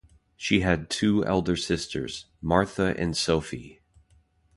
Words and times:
She 0.35 0.61
had 0.61 0.89
two 0.89 1.23
elder 1.27 1.55
sisters, 1.55 2.25
Martha 2.41 2.95
and 2.97 3.15
Sophie. 3.15 3.81